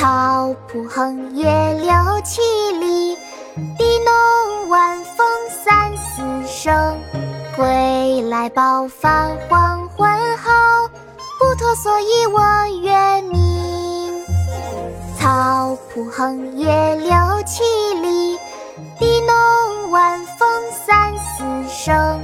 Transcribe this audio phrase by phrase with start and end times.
[0.00, 1.92] 草铺横野六
[2.24, 2.40] 七
[2.72, 3.14] 里，
[3.76, 6.96] 地弄晚风三四声。
[7.54, 10.08] 归来饱饭黄昏
[10.38, 10.88] 后，
[11.38, 12.40] 不脱蓑衣我
[12.80, 14.24] 月明。
[15.18, 17.12] 草铺横野六
[17.44, 17.62] 七
[18.00, 18.38] 里，
[18.98, 20.48] 地弄晚风
[20.86, 22.18] 三四声。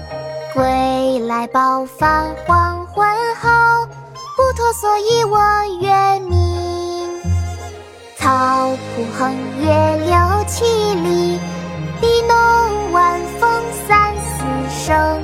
[0.54, 3.06] 归来饱饭黄昏
[3.38, 3.86] 后，
[4.34, 5.38] 不脱蓑衣我
[5.78, 6.35] 月明。
[8.26, 10.16] 草铺横野六
[10.48, 11.38] 七里，
[12.00, 13.48] 笛弄晚风
[13.86, 15.22] 三四声。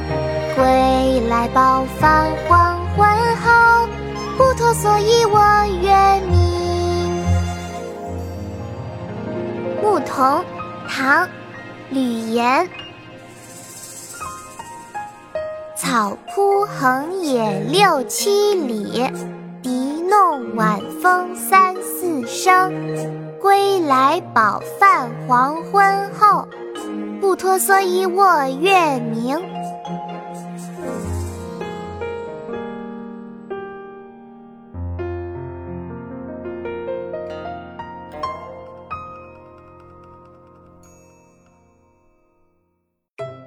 [0.54, 3.04] 归来饱饭黄昏
[3.38, 3.88] 后，
[4.38, 5.40] 不脱蓑衣我
[5.82, 7.24] 月明。
[9.82, 10.44] 牧童，
[10.88, 11.26] 唐·
[11.90, 12.70] 吕岩。
[15.74, 19.10] 草铺横野六七里，
[19.60, 19.70] 笛
[20.08, 22.06] 弄晚风三四
[22.42, 23.38] 声。
[23.40, 26.48] 归来饱饭黄昏后，
[27.20, 29.40] 不脱蓑衣卧月明。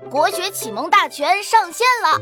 [0.09, 2.21] 国学启蒙大全上线了，